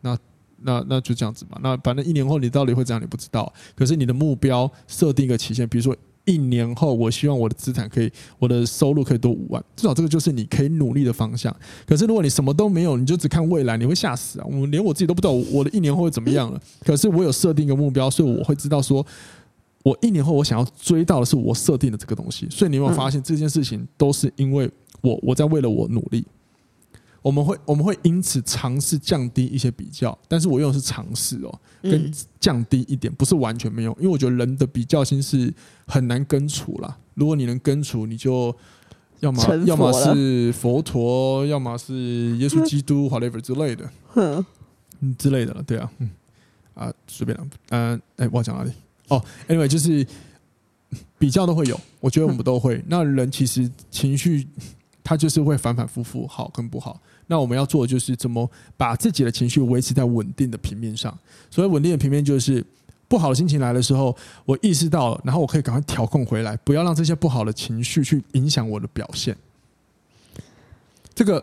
[0.00, 0.18] 那
[0.58, 1.58] 那那就这样子嘛。
[1.62, 3.52] 那反正一年后你到底会怎样，你不知道。
[3.74, 5.96] 可是你的目标设定一个期限，比如说。
[6.24, 11.54] 一年后，我希望我的资产可以，我的收入可以多五万，至少这个就是你可以努力的方向。
[11.86, 14.46] 可是如果你什么都没有，你就只看未来，你会吓死啊！
[14.50, 16.60] 我连我自己都不知道我的一年后会怎么样了。
[16.84, 19.04] 可是我有设定一个目标，所以我会知道说，
[19.82, 22.46] 我一年后我想要追到的是我设定的这个东西。
[22.50, 26.24] 所以你有没有发现这件事情都是因为我我在为了我努力。
[27.22, 35.54] 我们会我们会因此尝试降低一些比较，但是我用的是尝试哦，跟降低一点，不是完全没有，因为我觉得人的比较心是
[35.86, 36.98] 很难根除啦。
[37.14, 38.54] 如果你能根除，你就
[39.20, 44.44] 要么要么是佛陀，要么是耶稣基督， whatever 之类的，嗯
[45.16, 46.10] 之类的了，对啊，嗯
[46.74, 48.72] 啊随便了，嗯哎我要讲哪里？
[49.08, 50.04] 哦，anyway 就是
[51.18, 52.82] 比较都会有，我觉得我们都会。
[52.88, 54.48] 那人其实情绪。
[55.04, 57.02] 他就是会反反复复，好跟不好。
[57.32, 61.16] 那我们要做的就是怎么把自己的情绪维持在稳定的平面上。
[61.50, 62.62] 所谓稳定的平面，就是
[63.08, 64.14] 不好的心情来的时候，
[64.44, 69.34] 我意识到，然后我可以赶快调控回来，不要让这些不好的情绪去影响我的表现。
[71.14, 71.42] 这个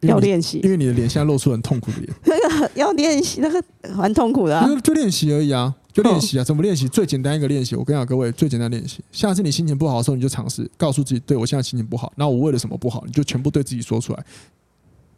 [0.00, 2.12] 要练习，因为你的脸现在露出很痛苦的脸。
[2.26, 3.64] 那个要练习，那个
[3.96, 4.68] 蛮痛苦的啊。
[4.82, 5.74] 就练习而已啊。
[5.92, 6.88] 就练习啊，怎么练习？
[6.88, 9.00] 最简单一个练习，我跟你讲，各位最简单练习。
[9.10, 13.02] 下次你心情不好的时候，你就尝试告诉自己，对我现在心情不好，那我为了什么不好？
[13.04, 14.24] 你就全部对自己说出来，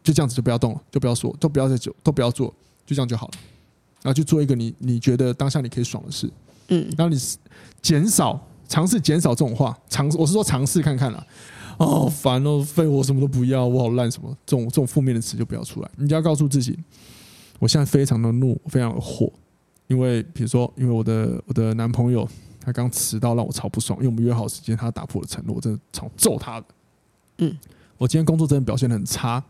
[0.03, 2.53] 就这样子，就不要动了，就不要说，都不要再做，都不要做，
[2.85, 3.33] 就这样就好了。
[4.01, 6.29] 然后去做一个你你觉得当下你可以爽的事，
[6.67, 7.19] 嗯，然后你
[7.81, 11.25] 减少尝试减少这种话，尝试我是说尝试看看啦。
[11.77, 15.89] 哦，烦哦，废我什么都不要，我好烂什么，这种这种负面的词就不要出来。
[15.97, 16.77] 你就要告诉自己，
[17.57, 19.31] 我现在非常的怒，非常的火。
[19.87, 22.27] 因为比如说，因为我的我的男朋友
[22.61, 23.97] 他刚迟到，让我超不爽。
[23.99, 26.67] 因为我们约好时间，他打破了承诺，我真的超揍他的。
[27.39, 27.57] 嗯，
[27.97, 29.43] 我今天工作真的表现的很差，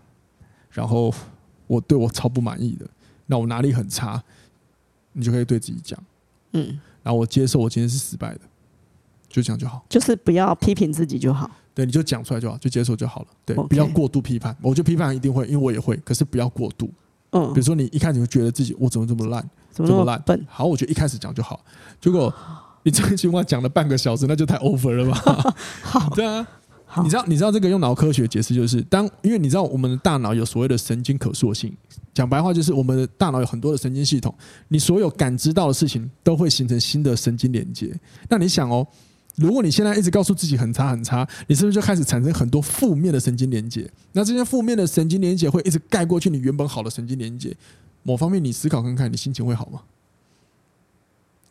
[0.73, 1.13] 然后
[1.67, 2.86] 我对我超不满意的。
[3.27, 4.21] 那我哪里很差？
[5.13, 5.97] 你就可以对自己讲，
[6.53, 8.41] 嗯，然后我接受我今天是失败的，
[9.29, 9.86] 就这样就好。
[9.88, 11.49] 就是不要批评自己就好。
[11.75, 13.27] 对，你就讲出来就好，就接受就好了。
[13.45, 14.55] 对不要过度批判。
[14.59, 16.91] 我觉得批判一定会，因为我也会，可是不要过度。
[17.29, 20.45] 嗯，比如说你一开始就觉得自己我怎么这么烂，怎么这么烂笨？
[20.49, 21.63] 好，我觉得一开始讲就好。
[22.01, 22.33] 结果
[22.81, 25.53] 你这句话讲了半个小时，那就太 over 了吧？
[25.83, 26.45] 好，对啊。
[27.01, 31.75] 你知道，你知道这个用脑科学解释就是，当因为你知道我们的大脑有所谓的神经可塑性，
[32.13, 34.34] 讲白话就是我们的大脑有很多的神经系统，
[34.67, 37.97] 你所有感知到的事情都会形成新的神经连接。
[38.29, 38.86] 那你想哦。
[39.36, 43.89] 如果你现在一直告诉自己很差很差，你是不是就开始产生很多负面的神经连接？
[44.12, 47.51] 那这些负面的神经连接会一直盖过去你原本好的神经连接。
[48.03, 49.82] 某方面你思考看看，你心情会好吗？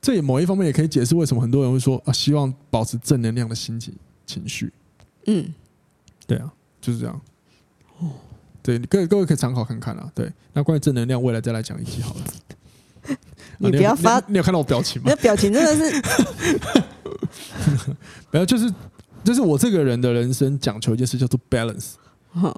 [0.00, 3.92] 这也某一方面也可以解释为什么很多人会说啊，希望保持正能量的心情
[4.26, 4.72] 情绪。
[5.26, 5.52] 嗯，
[6.26, 7.20] 对啊，就是这样。
[7.98, 8.10] 哦，
[8.62, 10.10] 对，各位各位可以参考看看啊。
[10.14, 13.16] 对，那关于正能量，未来再来讲一期好了。
[13.58, 15.10] 你不要发，你有，你有看到我表情吗？
[15.10, 16.02] 那表情真的是。
[18.30, 18.72] 不要，就是
[19.24, 21.92] 就是我这个人的人生讲求一件事叫做 balance，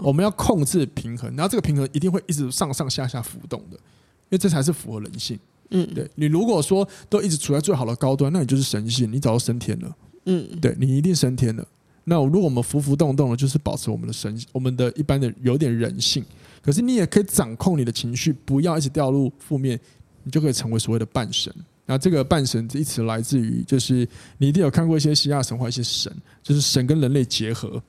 [0.03, 5.39] 我们要控制平衡，然后这个平衡一定会一直上上下下浮动的，因为这才是符合人性。
[5.71, 9.97] 嗯，对，你如果说都一直处在最好的高端，那你就是神性，你早就升天了。
[10.27, 11.67] 嗯，对，你一定升天了。
[12.05, 16.25] 那如果我们浮浮动动的，就是保持我们的神，我们的一般的有点人性。
[16.63, 19.79] 可是你也可以掌控你的情绪，不要一直掉入负面，
[20.23, 21.55] 你就可以成为所谓的半神。
[21.87, 26.11] 那这个半神这一词来自于，就是你一定有看过一些希腊神话，一些神，
[26.43, 27.83] 就是神跟人类结合，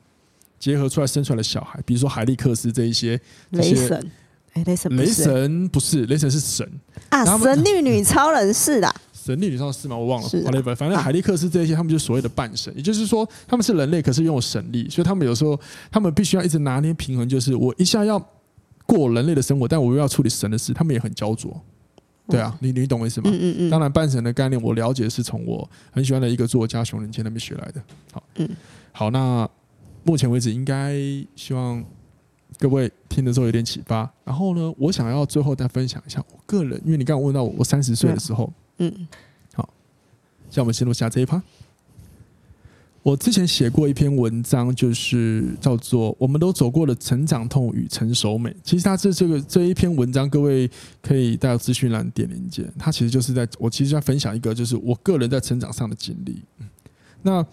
[0.59, 3.17] 结合出来生出来的小孩，比如说海利克斯这一些。
[3.51, 4.11] 雷神，
[4.51, 6.69] 哎，雷神，雷神不是，雷神是神
[7.09, 8.93] 啊，神力女超人是的，
[9.25, 9.97] 神力女超人是吗？
[9.97, 15.59] 我忘了，好嘞，反正海利克斯这一些，他们就是所谓的半神，也就是说他们是人类，可是拥有神力，所以他们有时候
[15.89, 18.23] 他们必须要一直拿捏平衡，就是我一下要
[18.85, 21.59] 过人类的生活，但我又要处理神的事，他们也很焦灼。
[22.27, 23.29] 对啊，你你懂我意思吗？
[23.31, 23.69] 嗯嗯嗯。
[23.69, 27.81] 当然，半神的概念我了解是从我很喜欢的一个作家熊仁谦那边学来的。
[28.11, 28.49] 好，嗯，
[28.91, 29.47] 好，那
[30.03, 30.95] 目前为止应该
[31.35, 31.83] 希望
[32.57, 34.11] 各位听的时候有点启发。
[34.23, 39.07] 然后呢，我想要最后再分享一下我个人，因为你刚刚问到我，我三十岁的时候，嗯，嗯
[39.53, 39.69] 好，
[40.49, 41.41] 像我们先录下这一趴。
[43.03, 48.49] 我之前写过一篇文章，就是叫做《我们都走过的成长痛与成熟美》。
[48.63, 50.67] 其实它这这个这一篇文章，各位
[51.03, 52.65] 可以带到资讯栏点连接。
[52.79, 56.41] 它其实就是在我其实在分享一个，就是我个人在成长上的经历。
[57.21, 57.45] 那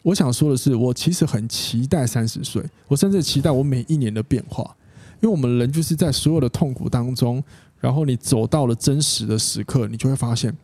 [0.00, 4.74] 我想说的是，我其实很期待三十岁，我甚至期待我每一年的变化，
[5.20, 7.44] 因为我们人就是在所有的痛苦当中，
[7.84, 10.56] 然后你走到了真实的时刻，你就会发现，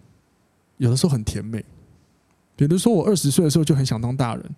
[0.78, 1.62] 有的时候很甜美。
[2.56, 4.50] 比如说，我二十岁的时候就很想当大人，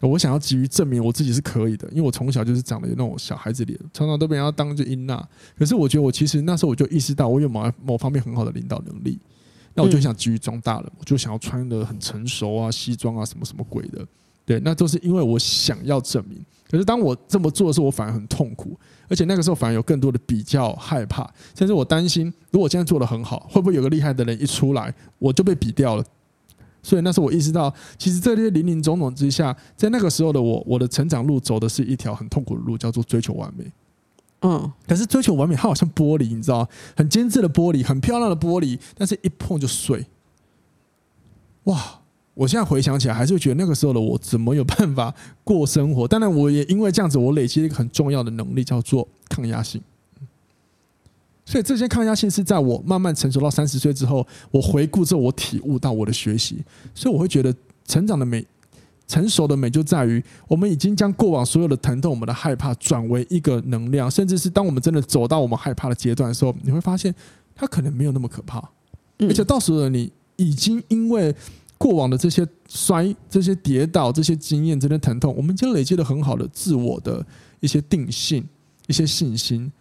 [0.00, 5.26] 我想要急于证明我自己是可以的，因为我从小就是长得有那种小孩子脸，常常都被人家当着英娜。
[5.58, 9.18] 可是我觉得我其实那时候我就意识到，我有某某方面很好的领导能力，
[9.72, 14.06] 那我就想急于装大人，我就想要穿得很成熟啊，西装啊，什么什么鬼的。
[14.44, 16.44] 对，那都是因为我想要证明。
[16.68, 18.78] 可是当我这么做的时候，我反而很痛苦，
[19.10, 26.04] 而且那个时候反而有更多的比较、害怕，甚至我担心，如果我现在做的很好，会不会有个厉害的人一出来，我就被比掉了。
[26.82, 33.64] 所以那时候我意识到，其实这些林林总总之下，在那个时候的我，我的成长路走的是一条很痛苦的路，叫做追求完美。
[34.42, 40.06] 嗯，可是追求完美，它好像玻璃，你知道，很精致的玻璃，很漂亮的玻璃，但是一碰就碎。
[41.64, 41.99] 哇！
[42.34, 45.14] 我现在回想起来，还是觉得那个时候的我怎么有办法
[45.44, 46.06] 过生活？
[46.08, 49.80] 当然，我也因为这样子，我累积了一个很重要的能力，叫做抗压性。
[51.44, 56.64] 所以这些抗压性是在我慢慢成熟到三十岁之后，我回顾之后，我体悟到我的学习。
[56.94, 57.52] 所以我会觉得
[57.84, 58.46] 成长的美、
[59.08, 67.12] 成熟的美就在于，我们已经将过往所有的疼痛、我们的害怕转为一个能量，甚至是当我们真的走到我们害怕的阶段的时候，你会发现
[67.54, 68.62] 它可能没有那么可怕。
[69.18, 71.34] 而且到时候你已经因为
[71.80, 77.26] 过往的这些摔、这些跌倒、这些经验、这些疼痛，我们已经累积了很好的自我的
[77.60, 78.46] 一些定性、
[78.86, 79.72] 一些信心。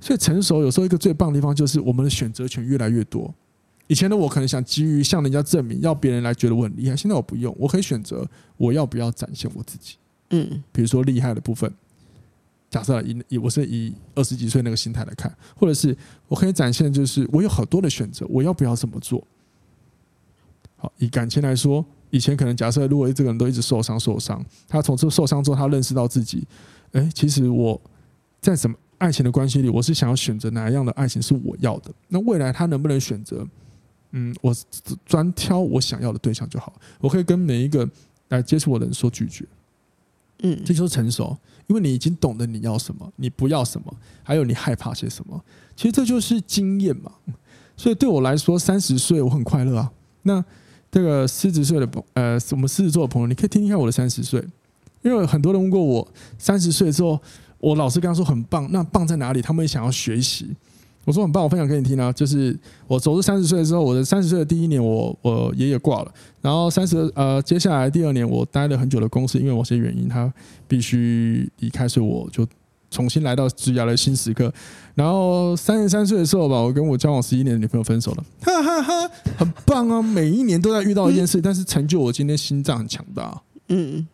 [0.00, 3.32] 所以成熟有时候一个最棒的地方就是我们的选择权越来越多。
[3.86, 6.96] 以前的我可能想急于向人家证明，要别人来觉得我很厉害。
[6.96, 9.94] 现在我不用，我可以选择我要不要展现我自己。
[10.30, 11.72] 嗯，比如说厉害的部分，
[12.68, 15.96] 假设以以我是以二十几岁那个心态来看，或者是
[16.26, 19.24] 我可以展现就是我有好多的选择，我要不要这么做？
[20.84, 26.46] 好，以感情来说，以前可能假设如果这个人都一直受伤受伤，他从这受伤之后，他认识到自己，
[26.92, 27.80] 哎，其实我
[28.40, 28.76] 在什么？
[28.98, 31.90] 爱情的关系里，我是想要选择哪样的爱情是我要的。
[32.08, 33.46] 那未来他能不能选择？
[34.12, 34.54] 嗯，我
[35.04, 36.72] 专挑我想要的对象就好。
[37.00, 37.86] 我可以跟每一个
[38.28, 39.44] 来接触我的人说拒绝。
[40.44, 45.44] 嗯，这就是成熟，因为你已经懂得你要什么，你不要什么，还有你害怕些什么。
[45.74, 47.12] 其实这就是经验嘛。
[47.76, 49.92] 所以对我来说，三十岁我很快乐啊。
[50.22, 50.42] 那
[50.94, 54.40] 这个狮子岁的朋呃，我们狮子座的朋友，你可以听听看我的三十岁，
[55.02, 56.06] 因为很多人问过我，
[56.38, 57.20] 三十岁之后，
[57.58, 59.42] 我老师跟他说很棒，那棒在哪里？
[59.42, 60.54] 他们也想要学习。
[61.04, 70.32] 我说很棒，我分享给你听啊，就是我走入三十岁之后，我的三十岁的第一年我，我我爷爷挂了，然后三十呃，接下来第二年我待了很久的公司，因为某些原因他
[70.68, 72.46] 必须离开，所以我就
[72.94, 74.52] 重新来到职涯的新时刻。
[74.94, 80.00] 然后三十三岁的时候吧，我跟我交往十一年的女朋友分手了，哈哈哈，很棒啊！
[80.00, 83.42] 每一年都在遇到一件事，但是成就我今天心脏很强大。
[83.68, 84.06] 嗯，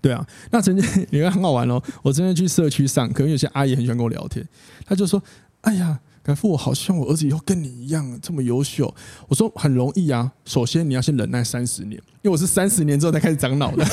[0.00, 4.46] 对啊，那曾经 你看很好玩哦，我曾经去社区上课，因为有些阿姨很喜欢跟我聊天，
[4.86, 5.20] 她就说
[5.62, 8.92] ：“哎呀。”感觉我好像我儿子以后跟你一样这么优秀。
[9.28, 13.84] 我说很容易啊，首先你要先忍耐三十年，因为我是三十年之后才开始长脑的。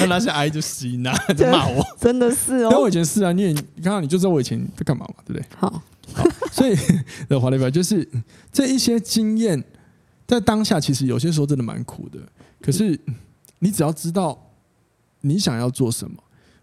[0.00, 2.70] 那那些阿姨就吸纳就骂我，真的是哦。
[2.70, 5.46] 跟我以前是啊，你也你刚刚你就知道我以前在干嘛嘛，对不对？
[5.56, 5.82] 好，
[6.12, 6.76] 好，所以
[7.26, 8.06] 的华丽表就是
[8.52, 9.64] 这一些经验，
[10.26, 12.18] 在当下其实有些时候真的蛮苦的。
[12.60, 13.00] 可是
[13.60, 14.38] 你只要知道
[15.22, 16.16] 你想要做什么，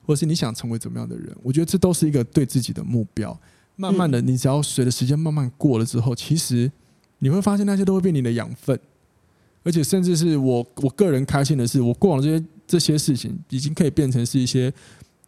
[0.05, 3.35] 或者是你想成为怎么样的人，我觉得这都是一个对自己的目标。
[3.81, 6.71] 慢慢的，你只要随着时间慢慢过了之后，其实
[7.17, 8.79] 你会发现那些都会变你的养分，
[9.63, 14.71] 而且甚至是我我个人开心的是，我过往这些这些事情已经可以变成是一些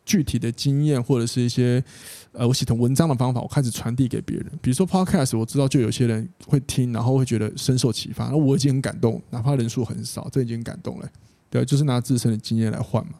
[0.05, 1.83] 具体的经验，或者是一些
[2.31, 4.45] 呃我写成文章的方法，我开始传递给别人。
[4.61, 11.09] 比如说 Podcast，我知道就有些人会听，然后会觉得深受启发，那我已经很感动，哪怕人数很少，这已经很感动了。
[11.49, 13.13] 对，就是拿自身的经验来换嘛。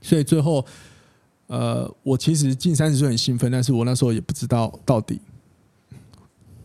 [0.00, 0.64] 所以最后。
[1.48, 5.18] 呃，我其实近三十岁很兴奋，但是我那时候也不知道到底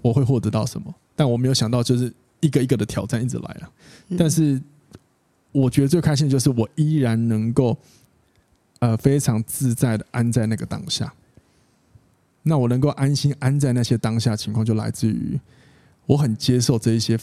[0.02, 3.72] 我会获得到什么，但我没有想到就是一个一个的挑战一直来了。
[4.18, 4.62] 但是
[5.54, 7.78] 我觉得最开心的就是我依然能够
[8.80, 11.14] 呃非常自在的安在那个当下。
[12.42, 15.40] 那我能够安心安在那些当下情况，就来自于
[16.06, 17.18] 我很接受这一些，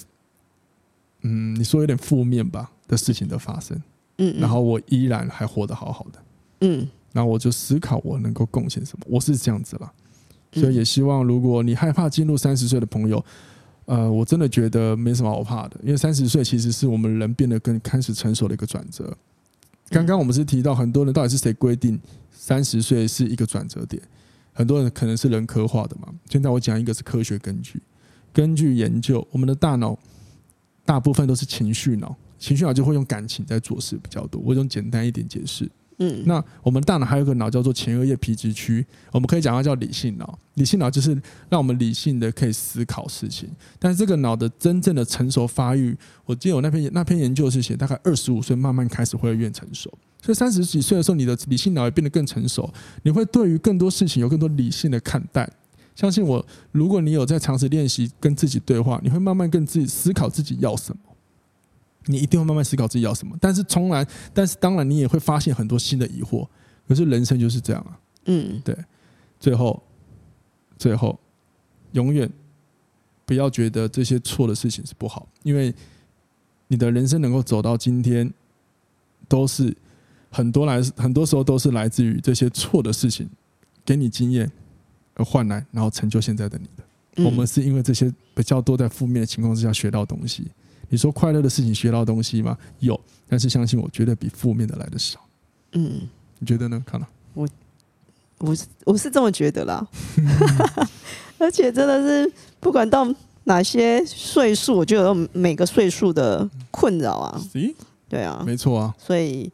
[1.20, 3.82] 嗯，你说有点负面吧的事情的发生，
[4.16, 6.22] 嗯，然后我依然还活得好好的，
[6.60, 6.88] 嗯。
[7.12, 9.92] 然后我就思考我能够贡献什么，我是这样子啦，
[10.52, 13.24] 所以也希望如果你害怕进入三十岁的朋友，
[13.86, 19.16] 呃，我真的觉得没什么好怕的，因为三十岁其实是我们人变得更开始成熟的一个转折。
[19.88, 24.00] 刚刚我们是提到很多人到底是谁规定三十岁是一个转折点，
[24.52, 26.08] 很多人可能是人科化的嘛。
[26.28, 27.82] 现在我讲一个是科学根据，
[28.32, 29.98] 根据研究，我们的大脑
[30.84, 34.40] 大部分都是情绪脑，情绪脑就会用感情在做事比较多。
[34.44, 35.68] 我用简单一点解释。
[36.02, 40.38] 嗯，那我们大脑还有一个脑叫做前额叶皮质区，我们可以讲它叫理性脑。
[40.54, 41.12] 理性脑就是
[41.50, 49.90] 让我们理性的可以思考事情，但是这个脑的真正的成熟发育，我记得我那篇那篇研究是写大概二十五岁慢慢开始会越成熟，
[50.22, 55.48] 所以三十几岁的时候，你的理性脑也变得更成熟，你会对于更多事情有更多理性的看待。
[55.94, 61.02] 相信我，如果你有在尝试练习跟自己对话，你会慢慢跟自己思考自己要什么。
[62.10, 66.46] 你一定会慢慢思考自己要什么，但是从来，但是当然，你也会发现很多新的疑惑。
[66.88, 68.76] 可是人生就是这样啊，嗯，对。
[69.38, 69.82] 最后，
[70.76, 71.18] 最后，
[71.92, 72.28] 永远
[73.24, 75.72] 不要觉得这些错的事情是不好，因为
[76.68, 78.30] 你的人生能够走到今天，
[79.28, 79.74] 都是
[80.30, 83.26] 很多来，很多时候都是来自于这些错的事情
[83.84, 84.50] 给你经验
[85.14, 87.24] 而换来，然后成就现在的你的。
[87.24, 90.50] 我们是因为这些比较多在负面的情况之下学到东西。
[90.90, 92.58] 你说快乐的事情学到东西吗？
[92.80, 95.20] 有，但是相信我，绝对比负面的来的少。
[95.72, 96.02] 嗯，
[96.40, 96.82] 你觉得呢？
[96.84, 97.48] 看了，我
[98.38, 99.86] 我是我是这么觉得啦。
[101.38, 103.06] 而且真的是不管到
[103.44, 107.40] 哪些岁数，我就有每个岁数的困扰啊。
[107.54, 107.72] 咦？
[108.08, 108.92] 对啊，没错啊。
[108.98, 109.50] 所以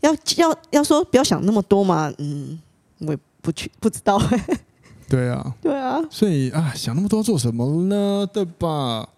[0.00, 2.12] 要要要说不要想那么多嘛。
[2.18, 2.56] 嗯，
[3.00, 4.22] 我也不去不知道。
[5.10, 6.00] 对啊，对啊。
[6.08, 8.24] 所以啊，想那么多做什么呢？
[8.32, 9.08] 对吧？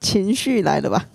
[0.00, 1.08] 情绪来了吧？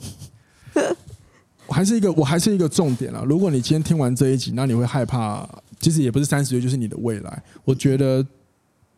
[1.68, 3.24] 我还是一个，我还是一个重点啊。
[3.26, 5.48] 如果你今天听完这一集，那你会害怕，
[5.80, 7.44] 其实也不是三十岁，就是你的未来。
[7.66, 8.26] 我觉得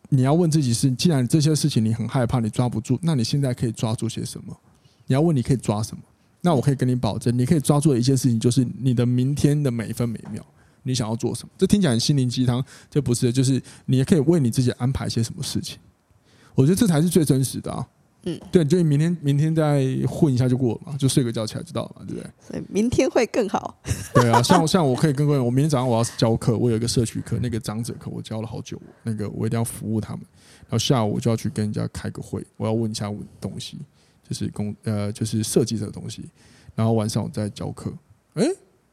[0.08, 4.56] 你要问自己是：既然这些事情你很害怕，你抓不住，那你现在可以抓住些什么？
[5.06, 6.02] 你要问你可以抓什么？
[6.42, 10.40] 那我可以跟你保证，你可以抓住的一件事情，就是你的明天的每一分每一秒，
[10.84, 11.50] 你想要做什么？
[11.58, 15.76] 这听起来心灵鸡汤，这不是，就是你也可以为你自己安排些什么事情。
[16.54, 17.86] 我觉得这才是最真实的啊。
[18.24, 22.30] 嗯，对，就明天明天再混一下就过了嘛，就睡个觉起来知道了嘛，对不对？
[22.38, 23.80] 所以明天会更好。
[24.12, 30.20] 对啊，像像我可以跟各位，我明天早上我要教课，我有一个社区课，那个长者课我教了好久，那个我一定要服务他们。
[30.62, 33.78] 然后下午我就要去跟人家开个会，我要问一下问东西，
[34.28, 36.28] 就是工呃就是设计这个东西。
[36.74, 37.90] 然后晚上我再教课，
[38.34, 38.46] 哎，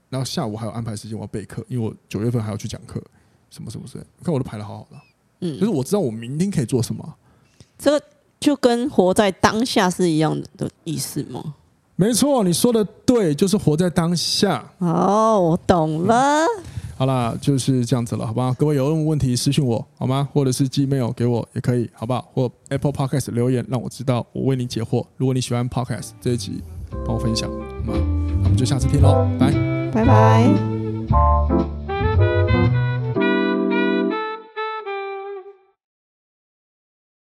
[0.09, 3.03] 然后下午还有安排时间我要备课，因为我九月份还要去讲课，
[3.49, 4.03] 什么什么之类。
[4.23, 4.97] 看我都排的好好的，
[5.41, 7.15] 嗯，就是我知道我明天可以做什么。
[7.77, 8.05] 这个。
[8.39, 11.55] 就跟活在当下是一样的意思吗？
[11.95, 14.63] 没错，你说的对，就是活在当下。
[14.77, 16.45] 哦，我懂了。
[16.95, 18.55] 好啦，就是这样子了，好吧？
[18.57, 20.27] 各位有任何问题私信我好吗？
[20.33, 22.27] 或者是 Gmail 给我也可以，好不好？
[22.33, 25.05] 或 Apple Podcast 留言让我知道，我为你解惑。
[25.17, 26.61] 如果你喜欢 Podcast 这一集，
[27.05, 27.57] 帮我分享，好
[27.91, 27.93] 吗？
[28.41, 29.51] 那我们就下次听喽，拜
[29.91, 30.53] 拜拜。